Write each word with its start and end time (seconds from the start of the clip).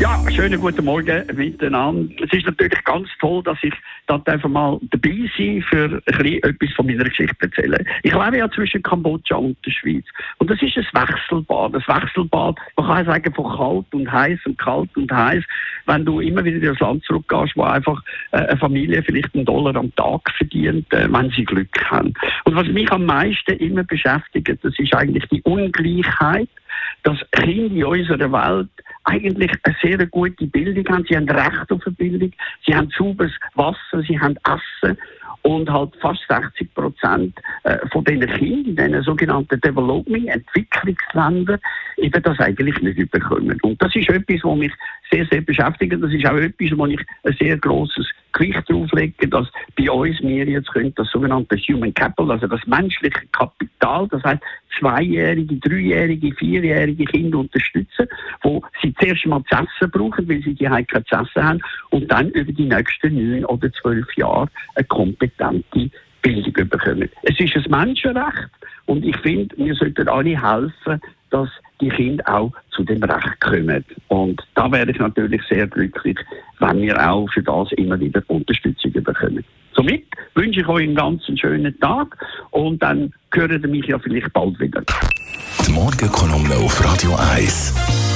Ja, 0.00 0.22
schönen 0.30 0.60
guten 0.60 0.84
Morgen 0.84 1.24
miteinander. 1.34 2.14
Es 2.22 2.32
ist 2.32 2.46
natürlich 2.46 2.84
ganz 2.84 3.08
toll, 3.18 3.42
dass 3.42 3.58
ich 3.62 3.74
da 4.06 4.22
einfach 4.26 4.48
mal 4.48 4.78
dabei 4.92 5.28
sein 5.36 5.60
für 5.68 6.00
ein 6.06 6.18
bisschen 6.18 6.42
etwas 6.44 6.72
von 6.76 6.86
meiner 6.86 7.02
Geschichte 7.02 7.36
erzählen. 7.40 7.84
Ich 8.04 8.12
lebe 8.12 8.38
ja 8.38 8.48
zwischen 8.48 8.80
Kambodscha 8.80 9.34
und 9.34 9.56
der 9.66 9.72
Schweiz. 9.72 10.04
Und 10.38 10.50
das 10.50 10.62
ist 10.62 10.76
ein 10.76 10.86
Wechselbad. 10.92 11.74
Ein 11.74 11.82
Wechselbad, 12.02 12.58
man 12.76 12.86
kann 12.86 13.06
sagen, 13.06 13.34
von 13.34 13.56
kalt 13.56 13.86
und 13.92 14.12
heiß 14.12 14.38
und 14.46 14.56
kalt 14.56 14.96
und 14.96 15.10
heiß. 15.10 15.42
Wenn 15.86 16.04
du 16.04 16.20
immer 16.20 16.44
wieder 16.44 16.58
in 16.58 16.64
das 16.64 16.78
Land 16.78 17.02
zurückgehst, 17.04 17.56
wo 17.56 17.64
einfach 17.64 18.00
äh, 18.30 18.36
eine 18.36 18.56
Familie 18.56 19.02
vielleicht 19.02 19.34
einen 19.34 19.46
Dollar 19.46 19.74
am 19.74 19.92
Tag 19.96 20.20
verdient, 20.36 20.86
äh, 20.92 21.12
wenn 21.12 21.30
sie 21.30 21.44
Glück 21.44 21.90
haben. 21.90 22.14
Und 22.44 22.54
was 22.54 22.68
mich 22.68 22.88
am 22.92 23.04
meisten 23.04 23.56
immer 23.56 23.82
beschäftigt, 23.82 24.62
das 24.62 24.78
ist 24.78 24.94
eigentlich 24.94 25.24
die 25.26 25.42
Ungleichheit, 25.42 26.48
dass 27.02 27.18
Kinder 27.32 27.74
in 27.74 27.84
unserer 27.84 28.30
Welt 28.30 28.70
eigentlich 29.08 29.52
eine 29.62 29.76
sehr 29.82 30.06
gute 30.06 30.46
Bildung 30.46 30.86
haben. 30.88 31.04
Sie 31.08 31.16
haben 31.16 31.28
Recht 31.28 31.70
auf 31.70 31.86
eine 31.86 31.94
Bildung, 31.96 32.32
sie 32.66 32.74
haben 32.74 32.90
sauberes 32.96 33.32
Wasser, 33.54 34.02
sie 34.06 34.18
haben 34.18 34.36
Essen 34.44 34.98
und 35.42 35.70
halt 35.70 35.94
fast 36.00 36.20
60 36.28 36.74
Prozent 36.74 37.38
äh, 37.62 37.78
von 37.90 38.04
diesen 38.04 38.26
Kindern 38.26 38.66
in 38.66 38.76
diesen 38.76 39.02
sogenannten 39.02 39.60
Developing, 39.60 40.26
Entwicklungsländern, 40.26 41.60
eben 41.96 42.22
das 42.22 42.38
eigentlich 42.40 42.80
nicht 42.80 42.98
überkommen. 42.98 43.58
Und 43.62 43.80
das 43.80 43.94
ist 43.96 44.10
etwas, 44.10 44.40
was 44.42 44.58
mich 44.58 44.72
sehr, 45.10 45.26
sehr 45.26 45.40
beschäftigt. 45.40 45.96
Das 46.00 46.12
ist 46.12 46.26
auch 46.26 46.36
etwas, 46.36 46.76
wo 46.76 46.86
ich 46.86 47.00
ein 47.24 47.36
sehr 47.40 47.56
grosses 47.56 48.06
Gewicht 48.38 48.70
drauf 48.70 48.90
lege, 48.92 49.28
dass 49.28 49.48
bei 49.76 49.90
uns 49.90 50.20
wir 50.20 50.46
jetzt 50.46 50.72
können 50.72 50.94
das 50.94 51.10
sogenannte 51.10 51.56
Human 51.56 51.92
Capital, 51.92 52.30
also 52.30 52.46
das 52.46 52.64
menschliche 52.66 53.26
Kapital, 53.32 54.08
das 54.08 54.22
heißt 54.22 54.42
zweijährige, 54.78 55.56
dreijährige, 55.56 56.32
vierjährige 56.34 57.04
Kinder 57.04 57.38
unterstützen, 57.38 58.06
wo 58.42 58.62
sie 58.80 58.94
zuerst 58.94 59.26
mal 59.26 59.42
zu 59.44 59.56
essen 59.56 59.90
brauchen, 59.90 60.28
weil 60.28 60.42
sie 60.42 60.54
die 60.54 60.64
kein 60.64 60.86
zu 60.86 61.16
essen 61.16 61.42
haben 61.42 61.60
und 61.90 62.10
dann 62.10 62.30
über 62.30 62.52
die 62.52 62.66
nächsten 62.66 63.14
neun 63.14 63.44
oder 63.46 63.72
zwölf 63.72 64.06
Jahre 64.16 64.48
eine 64.76 64.86
kompetente 64.86 65.90
Bildung 66.22 66.68
bekommen. 66.68 67.08
Es 67.22 67.38
ist 67.40 67.56
ein 67.56 67.70
Menschenrecht 67.70 68.50
und 68.86 69.04
ich 69.04 69.16
finde, 69.18 69.56
wir 69.56 69.74
sollten 69.74 70.08
alle 70.08 70.40
helfen, 70.40 71.00
dass 71.30 71.48
die 71.80 71.88
Kinder 71.88 72.24
auch 72.28 72.52
zu 72.70 72.84
dem 72.84 73.02
Recht 73.02 73.40
kommen. 73.40 73.84
Und 74.08 74.42
da 74.54 74.70
wäre 74.70 74.90
ich 74.90 74.98
natürlich 74.98 75.42
sehr 75.48 75.66
glücklich, 75.66 76.18
wenn 76.58 76.80
wir 76.80 77.10
auch 77.10 77.28
für 77.32 77.42
das 77.42 77.70
immer 77.72 77.98
wieder 78.00 78.22
Unterstützung 78.28 78.92
bekommen. 78.92 79.44
Somit 79.74 80.04
wünsche 80.34 80.60
ich 80.60 80.68
euch 80.68 80.84
einen 80.84 80.96
ganz 80.96 81.22
schönen 81.38 81.78
Tag 81.78 82.16
und 82.50 82.82
dann 82.82 83.12
hören 83.32 83.62
Sie 83.62 83.68
mich 83.68 83.86
ja 83.86 83.98
vielleicht 83.98 84.32
bald 84.32 84.58
wieder. 84.58 84.82
Die 85.66 85.72
Morgenkolumne 85.72 86.56
auf 86.56 86.84
Radio 86.84 87.14
1. 87.14 88.07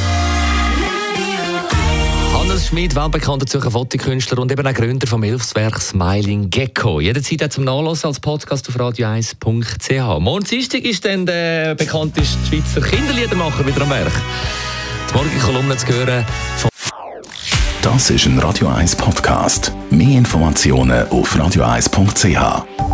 Hannes 2.73 2.85
Schmid, 2.85 2.95
weltbekannter 2.95 3.47
Zürcher 3.47 3.71
Fotokünstler 3.71 4.39
und 4.39 4.51
eben 4.51 4.67
auch 4.67 4.73
Gründer 4.73 5.07
vom 5.07 5.23
Hilfswerk 5.23 5.79
Smiling 5.79 6.49
Gecko. 6.49 7.01
Jederzeit 7.01 7.45
auch 7.45 7.49
zum 7.49 7.65
Nachlesen 7.65 8.07
als 8.07 8.19
Podcast 8.19 8.67
auf 8.69 8.77
radio1.ch. 8.77 10.21
Morgen 10.21 10.45
Dienstag 10.45 10.83
ist 10.85 11.05
dann 11.05 11.27
der 11.27 11.75
bekannteste 11.75 12.39
Schweizer 12.47 12.81
Kinderliedermacher 12.81 13.67
wieder 13.67 13.83
am 13.83 13.91
Werk. 13.91 14.13
Die 15.11 15.15
Morgenkolumne 15.15 15.77
zu 15.77 15.87
hören 15.89 16.25
von 16.57 16.71
Das 17.83 18.09
ist 18.09 18.25
ein 18.25 18.39
Radio 18.39 18.69
1 18.69 18.97
Podcast. 18.97 19.73
Mehr 19.91 20.19
Informationen 20.19 21.07
auf 21.09 21.37
radio1.ch. 21.37 22.92